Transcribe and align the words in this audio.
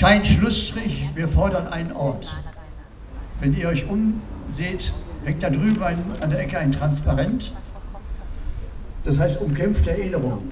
kein 0.00 0.24
Schlussstrich, 0.24 1.10
wir 1.14 1.28
fordern 1.28 1.68
einen 1.68 1.92
Ort. 1.92 2.34
Wenn 3.38 3.54
ihr 3.54 3.68
euch 3.68 3.84
umseht, 3.86 4.94
hängt 5.26 5.42
da 5.42 5.50
drüben 5.50 5.82
ein, 5.82 5.98
an 6.22 6.30
der 6.30 6.40
Ecke 6.40 6.58
ein 6.58 6.72
Transparent. 6.72 7.52
Das 9.04 9.18
heißt 9.18 9.42
umkämpfte 9.42 9.90
Erinnerung. 9.90 10.48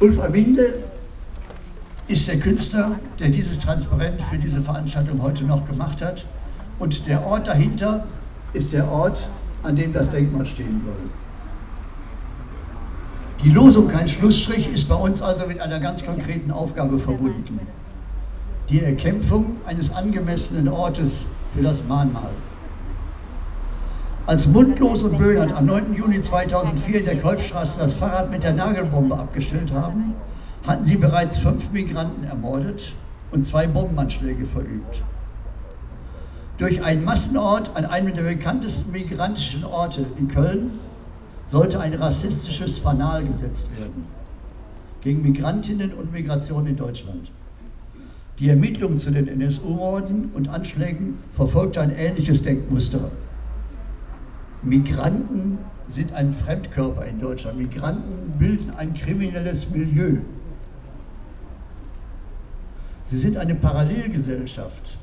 Ulf 0.00 0.18
Aminde 0.18 0.82
ist 2.08 2.26
der 2.26 2.40
Künstler, 2.40 2.98
der 3.20 3.28
dieses 3.28 3.60
Transparent 3.60 4.20
für 4.20 4.36
diese 4.36 4.62
Veranstaltung 4.62 5.22
heute 5.22 5.44
noch 5.44 5.64
gemacht 5.64 6.02
hat. 6.02 6.26
Und 6.80 7.06
der 7.06 7.24
Ort 7.24 7.46
dahinter 7.46 8.04
ist 8.52 8.72
der 8.72 8.90
Ort, 8.90 9.28
an 9.62 9.76
dem 9.76 9.92
das 9.92 10.10
Denkmal 10.10 10.44
stehen 10.44 10.80
soll. 10.80 11.08
Die 13.46 13.52
Losung 13.52 13.86
kein 13.86 14.08
Schlussstrich 14.08 14.72
ist 14.74 14.88
bei 14.88 14.96
uns 14.96 15.22
also 15.22 15.46
mit 15.46 15.60
einer 15.60 15.78
ganz 15.78 16.04
konkreten 16.04 16.50
Aufgabe 16.50 16.98
verbunden. 16.98 17.60
Die 18.68 18.82
Erkämpfung 18.82 19.58
eines 19.64 19.94
angemessenen 19.94 20.66
Ortes 20.66 21.28
für 21.54 21.62
das 21.62 21.86
Mahnmal. 21.86 22.30
Als 24.26 24.48
Mundlos 24.48 25.02
und 25.02 25.16
Böhnert 25.16 25.52
am 25.52 25.66
9. 25.66 25.94
Juni 25.94 26.20
2004 26.20 26.98
in 26.98 27.04
der 27.04 27.20
Kolbstraße 27.20 27.78
das 27.78 27.94
Fahrrad 27.94 28.32
mit 28.32 28.42
der 28.42 28.52
Nagelbombe 28.52 29.16
abgestellt 29.16 29.72
haben, 29.72 30.14
hatten 30.66 30.82
sie 30.84 30.96
bereits 30.96 31.38
fünf 31.38 31.70
Migranten 31.70 32.24
ermordet 32.24 32.94
und 33.30 33.46
zwei 33.46 33.68
Bombenanschläge 33.68 34.44
verübt. 34.44 35.02
Durch 36.58 36.82
einen 36.82 37.04
Massenort 37.04 37.70
an 37.76 37.84
einem 37.84 38.12
der 38.16 38.24
bekanntesten 38.24 38.90
migrantischen 38.90 39.64
Orte 39.64 40.04
in 40.18 40.26
Köln 40.26 40.80
sollte 41.46 41.80
ein 41.80 41.94
rassistisches 41.94 42.78
Fanal 42.78 43.24
gesetzt 43.24 43.68
werden 43.78 44.04
gegen 45.00 45.22
Migrantinnen 45.22 45.94
und 45.94 46.12
Migration 46.12 46.66
in 46.66 46.76
Deutschland. 46.76 47.30
Die 48.38 48.48
Ermittlung 48.48 48.98
zu 48.98 49.10
den 49.10 49.28
NSU-Morden 49.28 50.30
und 50.34 50.48
Anschlägen 50.48 51.18
verfolgte 51.32 51.80
ein 51.80 51.94
ähnliches 51.96 52.42
Denkmuster. 52.42 53.12
Migranten 54.62 55.58
sind 55.88 56.12
ein 56.12 56.32
Fremdkörper 56.32 57.06
in 57.06 57.20
Deutschland. 57.20 57.56
Migranten 57.56 58.36
bilden 58.38 58.72
ein 58.76 58.94
kriminelles 58.94 59.70
Milieu. 59.70 60.16
Sie 63.04 63.18
sind 63.18 63.36
eine 63.36 63.54
Parallelgesellschaft. 63.54 64.98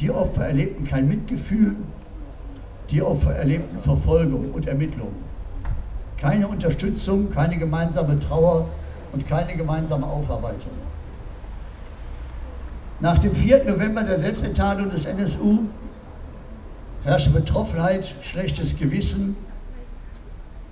Die 0.00 0.10
Opfer 0.10 0.46
erlebten 0.46 0.84
kein 0.84 1.06
Mitgefühl, 1.06 1.76
die 2.90 3.02
Opfer 3.02 3.34
erlebten 3.34 3.78
Verfolgung 3.78 4.50
und 4.52 4.66
Ermittlung. 4.66 5.12
Keine 6.18 6.48
Unterstützung, 6.48 7.30
keine 7.30 7.58
gemeinsame 7.58 8.18
Trauer 8.20 8.68
und 9.12 9.26
keine 9.26 9.56
gemeinsame 9.56 10.06
Aufarbeitung. 10.06 10.72
Nach 13.00 13.18
dem 13.18 13.34
4. 13.34 13.64
November 13.64 14.02
der 14.02 14.18
Selbstenttarnung 14.18 14.90
des 14.90 15.04
NSU 15.04 15.60
herrschte 17.04 17.30
Betroffenheit, 17.30 18.14
schlechtes 18.22 18.78
Gewissen, 18.78 19.36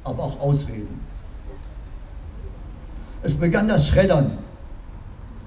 aber 0.04 0.22
auch 0.22 0.40
Ausreden. 0.40 1.00
Es 3.22 3.34
begann 3.36 3.68
das 3.68 3.88
Schreddern, 3.88 4.38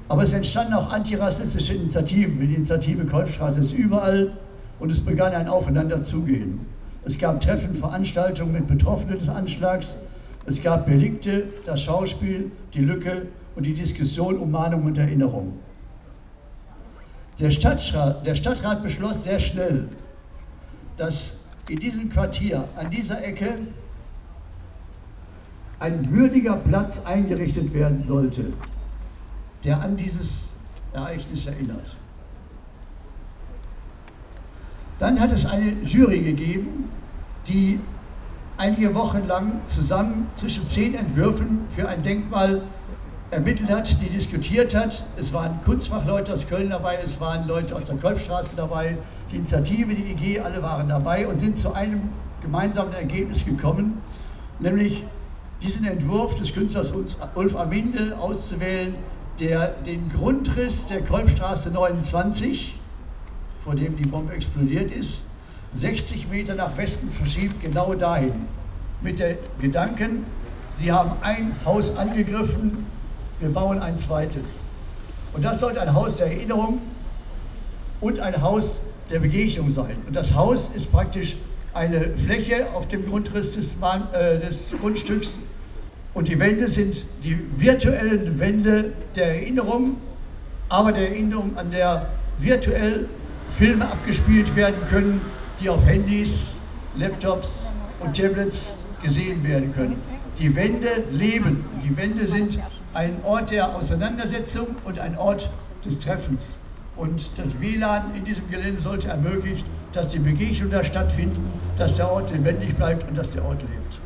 aber 0.07 0.23
es 0.23 0.33
entstanden 0.33 0.73
auch 0.73 0.91
antirassistische 0.91 1.73
Initiativen. 1.73 2.39
Die 2.39 2.55
Initiative 2.55 3.05
Kolbstraße 3.05 3.61
ist 3.61 3.73
überall 3.73 4.33
und 4.79 4.91
es 4.91 5.01
begann 5.01 5.33
ein 5.33 5.47
Aufeinanderzugehen. 5.47 6.65
Es 7.05 7.17
gab 7.17 7.39
Treffen, 7.39 7.73
Veranstaltungen 7.73 8.51
mit 8.51 8.67
Betroffenen 8.67 9.19
des 9.19 9.29
Anschlags. 9.29 9.95
Es 10.45 10.61
gab 10.61 10.85
Belikte, 10.85 11.45
das 11.65 11.81
Schauspiel, 11.81 12.51
die 12.73 12.81
Lücke 12.81 13.27
und 13.55 13.65
die 13.65 13.73
Diskussion 13.73 14.37
um 14.37 14.51
Mahnung 14.51 14.83
und 14.83 14.97
Erinnerung. 14.97 15.53
Der 17.39 17.51
Stadtrat, 17.51 18.25
der 18.25 18.35
Stadtrat 18.35 18.83
beschloss 18.83 19.23
sehr 19.23 19.39
schnell, 19.39 19.89
dass 20.97 21.37
in 21.69 21.77
diesem 21.77 22.09
Quartier, 22.09 22.63
an 22.75 22.89
dieser 22.89 23.23
Ecke, 23.23 23.53
ein 25.79 26.11
würdiger 26.11 26.55
Platz 26.55 27.01
eingerichtet 27.05 27.73
werden 27.73 28.03
sollte, 28.03 28.45
der 29.63 29.79
an 29.79 29.95
dieses 29.95 30.49
Ereignis 30.93 31.45
erinnert. 31.45 31.95
Dann 34.99 35.19
hat 35.19 35.31
es 35.31 35.45
eine 35.45 35.73
Jury 35.83 36.19
gegeben, 36.19 36.89
die 37.47 37.79
einige 38.57 38.95
Wochen 38.95 39.27
lang 39.27 39.61
zusammen 39.65 40.27
zwischen 40.33 40.67
zehn 40.67 40.95
Entwürfen 40.95 41.61
für 41.69 41.87
ein 41.87 42.01
Denkmal 42.01 42.63
ermittelt 43.29 43.69
hat, 43.69 44.01
die 44.01 44.09
diskutiert 44.09 44.73
hat. 44.73 45.03
Es 45.19 45.33
waren 45.33 45.59
Kunstfachleute 45.63 46.33
aus 46.33 46.47
Köln 46.47 46.69
dabei, 46.69 46.97
es 47.03 47.19
waren 47.21 47.47
Leute 47.47 47.75
aus 47.75 47.85
der 47.85 47.97
Kolbstraße 47.97 48.55
dabei, 48.55 48.97
die 49.31 49.35
Initiative, 49.35 49.93
die 49.93 50.11
IG, 50.11 50.39
alle 50.39 50.63
waren 50.63 50.89
dabei 50.89 51.27
und 51.27 51.39
sind 51.39 51.57
zu 51.59 51.73
einem 51.73 52.09
gemeinsamen 52.41 52.93
Ergebnis 52.93 53.45
gekommen, 53.45 54.01
nämlich 54.59 55.03
diesen 55.61 55.85
Entwurf 55.85 56.35
des 56.35 56.53
Künstlers 56.53 56.93
Ulf 57.35 57.55
Amindel 57.55 58.13
auszuwählen, 58.13 58.95
der 59.39 59.67
den 59.85 60.09
Grundriss 60.09 60.87
der 60.87 61.01
Kolbstraße 61.03 61.71
29, 61.71 62.79
vor 63.67 63.75
dem 63.75 63.97
die 63.97 64.05
Bombe 64.05 64.31
explodiert 64.31 64.93
ist, 64.93 65.23
60 65.73 66.29
Meter 66.29 66.55
nach 66.55 66.77
Westen 66.77 67.09
verschiebt, 67.09 67.61
genau 67.61 67.95
dahin. 67.95 68.31
Mit 69.01 69.19
der 69.19 69.35
Gedanken, 69.59 70.25
Sie 70.71 70.89
haben 70.89 71.11
ein 71.19 71.51
Haus 71.65 71.97
angegriffen, 71.97 72.85
wir 73.41 73.49
bauen 73.49 73.81
ein 73.81 73.97
zweites. 73.97 74.61
Und 75.33 75.43
das 75.43 75.59
sollte 75.59 75.81
ein 75.81 75.93
Haus 75.93 76.15
der 76.15 76.27
Erinnerung 76.27 76.79
und 77.99 78.21
ein 78.21 78.41
Haus 78.41 78.83
der 79.11 79.19
Begegnung 79.19 79.69
sein. 79.69 79.97
Und 80.07 80.15
das 80.15 80.33
Haus 80.33 80.69
ist 80.73 80.89
praktisch 80.89 81.35
eine 81.73 82.11
Fläche 82.15 82.67
auf 82.73 82.87
dem 82.87 83.05
Grundriss 83.05 83.51
des, 83.51 83.75
äh, 84.13 84.39
des 84.39 84.75
Grundstücks, 84.79 85.39
und 86.13 86.29
die 86.29 86.39
Wände 86.39 86.69
sind 86.69 87.03
die 87.21 87.37
virtuellen 87.57 88.39
Wände 88.39 88.93
der 89.17 89.35
Erinnerung, 89.35 89.97
aber 90.69 90.93
der 90.93 91.09
Erinnerung, 91.09 91.57
an 91.57 91.69
der 91.69 92.07
virtuell 92.39 93.07
Filme 93.57 93.89
abgespielt 93.89 94.55
werden 94.55 94.79
können, 94.87 95.19
die 95.59 95.67
auf 95.67 95.83
Handys, 95.83 96.57
Laptops 96.95 97.65
und 97.99 98.15
Tablets 98.15 98.75
gesehen 99.01 99.43
werden 99.43 99.73
können. 99.73 99.99
Die 100.37 100.55
Wände 100.55 101.05
leben. 101.09 101.65
Die 101.83 101.97
Wände 101.97 102.27
sind 102.27 102.59
ein 102.93 103.15
Ort 103.23 103.49
der 103.49 103.75
Auseinandersetzung 103.75 104.67
und 104.85 104.99
ein 104.99 105.17
Ort 105.17 105.49
des 105.83 105.99
Treffens. 105.99 106.59
Und 106.95 107.31
das 107.37 107.59
WLAN 107.59 108.13
in 108.15 108.25
diesem 108.25 108.47
Gelände 108.51 108.79
sollte 108.79 109.07
ermöglichen, 109.07 109.65
dass 109.91 110.09
die 110.09 110.19
Begegnungen 110.19 110.69
da 110.69 110.83
stattfinden, 110.83 111.43
dass 111.79 111.95
der 111.95 112.11
Ort 112.11 112.31
lebendig 112.31 112.75
bleibt 112.75 113.09
und 113.09 113.17
dass 113.17 113.31
der 113.31 113.43
Ort 113.43 113.61
lebt. 113.61 113.99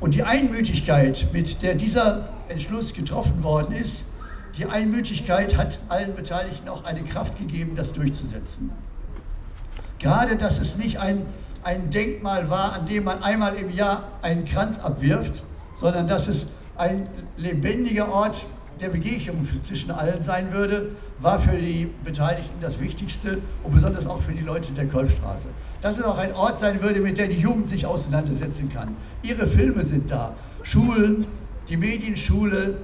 Und 0.00 0.12
die 0.12 0.22
Einmütigkeit, 0.22 1.28
mit 1.32 1.62
der 1.62 1.76
dieser 1.76 2.28
Entschluss 2.50 2.92
getroffen 2.92 3.42
worden 3.42 3.74
ist, 3.74 4.04
die 4.56 4.66
Einmütigkeit 4.66 5.56
hat 5.56 5.80
allen 5.88 6.14
Beteiligten 6.14 6.68
auch 6.68 6.84
eine 6.84 7.02
Kraft 7.02 7.38
gegeben, 7.38 7.74
das 7.76 7.92
durchzusetzen. 7.92 8.70
Gerade, 9.98 10.36
dass 10.36 10.60
es 10.60 10.76
nicht 10.76 10.98
ein, 10.98 11.22
ein 11.62 11.90
Denkmal 11.90 12.50
war, 12.50 12.72
an 12.74 12.86
dem 12.86 13.04
man 13.04 13.22
einmal 13.22 13.54
im 13.54 13.70
Jahr 13.70 14.08
einen 14.22 14.44
Kranz 14.44 14.78
abwirft, 14.78 15.42
sondern 15.74 16.06
dass 16.06 16.28
es 16.28 16.50
ein 16.76 17.08
lebendiger 17.36 18.12
Ort 18.12 18.46
der 18.80 18.88
Begegnung 18.88 19.46
zwischen 19.66 19.90
allen 19.92 20.22
sein 20.22 20.52
würde, 20.52 20.90
war 21.20 21.38
für 21.38 21.56
die 21.56 21.90
Beteiligten 22.04 22.60
das 22.60 22.80
Wichtigste 22.80 23.38
und 23.62 23.72
besonders 23.72 24.06
auch 24.06 24.20
für 24.20 24.32
die 24.32 24.42
Leute 24.42 24.72
der 24.72 24.86
Kolbstraße. 24.86 25.46
Dass 25.80 25.98
es 25.98 26.04
auch 26.04 26.18
ein 26.18 26.34
Ort 26.34 26.58
sein 26.58 26.82
würde, 26.82 27.00
mit 27.00 27.18
dem 27.18 27.30
die 27.30 27.38
Jugend 27.38 27.68
sich 27.68 27.86
auseinandersetzen 27.86 28.70
kann. 28.72 28.96
Ihre 29.22 29.46
Filme 29.46 29.82
sind 29.82 30.10
da, 30.10 30.34
Schulen, 30.62 31.26
die 31.68 31.76
Medienschule, 31.76 32.78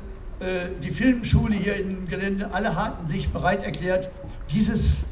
die 0.83 0.91
Filmschule 0.91 1.55
hier 1.55 1.77
im 1.77 2.09
Gelände, 2.09 2.50
alle 2.53 2.75
hatten 2.75 3.06
sich 3.06 3.31
bereit 3.31 3.62
erklärt, 3.62 4.11
dieses, 4.50 5.05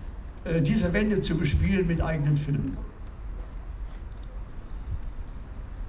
äh, 0.45 0.63
diese 0.63 0.93
Wände 0.93 1.21
zu 1.21 1.37
bespielen 1.37 1.87
mit 1.87 2.01
eigenen 2.01 2.39
Filmen. 2.39 2.79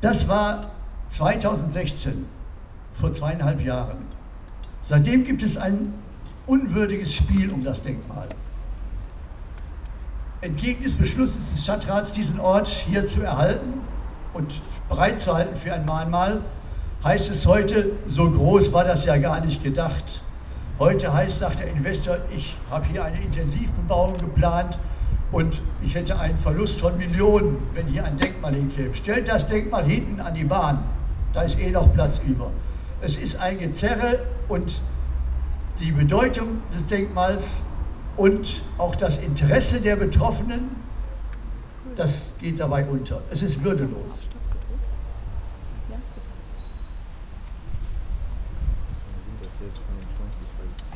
Das 0.01 0.27
war 0.27 0.71
2016, 1.09 2.25
vor 2.93 3.13
zweieinhalb 3.13 3.61
Jahren. 3.63 3.97
Seitdem 4.81 5.23
gibt 5.23 5.43
es 5.43 5.57
ein 5.57 5.93
unwürdiges 6.45 7.13
Spiel 7.13 7.51
um 7.51 7.63
das 7.63 7.81
Denkmal. 7.81 8.27
Entgegen 10.41 10.83
des 10.83 10.93
Beschlusses 10.93 11.51
des 11.51 11.63
Stadtrats, 11.63 12.13
diesen 12.13 12.39
Ort 12.39 12.67
hier 12.67 13.05
zu 13.05 13.21
erhalten 13.21 13.81
und 14.33 14.53
bereitzuhalten 14.87 15.57
für 15.57 15.73
ein 15.73 15.85
Mahnmal, 15.85 16.41
heißt 17.03 17.31
es 17.31 17.45
heute, 17.45 17.93
so 18.07 18.29
groß 18.29 18.73
war 18.73 18.83
das 18.83 19.05
ja 19.05 19.17
gar 19.17 19.43
nicht 19.45 19.63
gedacht. 19.63 20.21
Heute 20.79 21.13
heißt, 21.13 21.39
sagt 21.39 21.59
der 21.59 21.67
Investor, 21.67 22.17
ich 22.35 22.55
habe 22.69 22.85
hier 22.85 23.03
eine 23.03 23.21
Intensivbebauung 23.21 24.17
geplant 24.17 24.77
und 25.31 25.61
ich 25.81 25.95
hätte 25.95 26.17
einen 26.19 26.37
Verlust 26.37 26.79
von 26.79 26.97
Millionen, 26.97 27.57
wenn 27.73 27.87
hier 27.87 28.03
ein 28.03 28.17
Denkmal 28.17 28.53
hinkäme. 28.53 28.95
Stellt 28.95 29.27
das 29.27 29.47
Denkmal 29.47 29.85
hinten 29.85 30.19
an 30.19 30.33
die 30.33 30.43
Bahn, 30.43 30.83
da 31.33 31.43
ist 31.43 31.59
eh 31.59 31.71
noch 31.71 31.91
Platz 31.93 32.19
über. 32.25 32.51
Es 33.01 33.17
ist 33.17 33.39
ein 33.39 33.59
Gezerre 33.59 34.19
und 34.47 34.81
die 35.79 35.91
Bedeutung 35.91 36.61
des 36.73 36.85
Denkmals 36.87 37.63
und 38.17 38.61
auch 38.77 38.95
das 38.95 39.19
Interesse 39.19 39.79
der 39.79 39.95
Betroffenen, 39.95 40.75
das 41.95 42.27
geht 42.39 42.59
dabei 42.59 42.85
unter. 42.85 43.21
Es 43.31 43.41
ist 43.41 43.63
würdelos. 43.63 44.27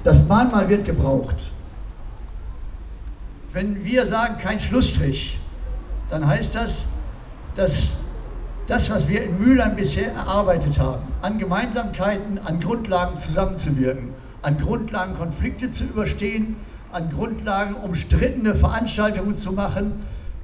Das 0.03 0.27
Mahnmal 0.27 0.67
wird 0.69 0.85
gebraucht. 0.85 1.51
Wenn 3.53 3.83
wir 3.85 4.05
sagen, 4.05 4.37
kein 4.37 4.59
Schlussstrich, 4.59 5.39
dann 6.09 6.27
heißt 6.27 6.55
das, 6.55 6.87
dass 7.55 7.97
das, 8.67 8.89
was 8.89 9.07
wir 9.07 9.23
in 9.23 9.39
Mülheim 9.39 9.75
bisher 9.75 10.11
erarbeitet 10.11 10.79
haben, 10.79 11.03
an 11.21 11.37
Gemeinsamkeiten, 11.37 12.39
an 12.39 12.59
Grundlagen 12.59 13.17
zusammenzuwirken, 13.17 14.09
an 14.41 14.57
Grundlagen 14.57 15.13
Konflikte 15.13 15.71
zu 15.71 15.83
überstehen, 15.83 16.55
an 16.91 17.09
Grundlagen 17.09 17.75
umstrittene 17.75 18.55
Veranstaltungen 18.55 19.35
zu 19.35 19.51
machen 19.51 19.93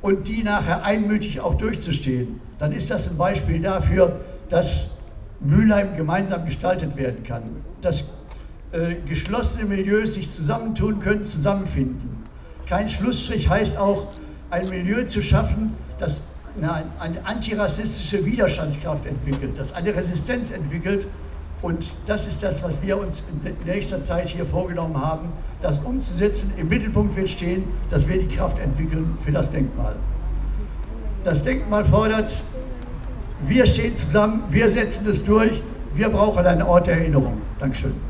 und 0.01 0.27
die 0.27 0.43
nachher 0.43 0.83
einmütig 0.83 1.41
auch 1.41 1.55
durchzustehen, 1.55 2.41
dann 2.57 2.71
ist 2.71 2.91
das 2.91 3.09
ein 3.09 3.17
Beispiel 3.17 3.61
dafür, 3.61 4.19
dass 4.49 4.97
Mülheim 5.39 5.95
gemeinsam 5.95 6.45
gestaltet 6.45 6.97
werden 6.97 7.23
kann, 7.23 7.43
dass 7.81 8.05
äh, 8.71 8.95
geschlossene 9.07 9.65
Milieus 9.65 10.13
sich 10.13 10.29
zusammentun 10.29 10.99
können, 10.99 11.23
zusammenfinden. 11.23 12.23
Kein 12.67 12.87
Schlussstrich 12.87 13.49
heißt 13.49 13.77
auch, 13.77 14.07
ein 14.51 14.67
Milieu 14.69 15.03
zu 15.03 15.21
schaffen, 15.21 15.73
das 15.99 16.21
eine, 16.55 16.85
eine 16.99 17.25
antirassistische 17.25 18.25
Widerstandskraft 18.25 19.05
entwickelt, 19.05 19.57
das 19.57 19.73
eine 19.73 19.95
Resistenz 19.95 20.51
entwickelt. 20.51 21.07
Und 21.61 21.89
das 22.05 22.25
ist 22.25 22.41
das, 22.41 22.63
was 22.63 22.81
wir 22.81 22.97
uns 22.97 23.23
in 23.43 23.65
nächster 23.65 24.01
Zeit 24.01 24.29
hier 24.29 24.45
vorgenommen 24.45 25.01
haben, 25.01 25.29
das 25.61 25.79
umzusetzen. 25.79 26.53
Im 26.57 26.69
Mittelpunkt 26.69 27.15
wird 27.15 27.29
stehen, 27.29 27.65
dass 27.89 28.07
wir 28.07 28.17
die 28.17 28.33
Kraft 28.33 28.59
entwickeln 28.59 29.17
für 29.25 29.31
das 29.31 29.51
Denkmal. 29.51 29.95
Das 31.23 31.43
Denkmal 31.43 31.83
fordert, 31.83 32.43
wir 33.41 33.65
stehen 33.65 33.95
zusammen, 33.95 34.43
wir 34.49 34.69
setzen 34.69 35.09
es 35.09 35.25
durch, 35.25 35.61
wir 35.93 36.09
brauchen 36.09 36.45
einen 36.45 36.61
Ort 36.61 36.87
der 36.87 36.95
Erinnerung. 36.95 37.41
Dankeschön. 37.59 38.08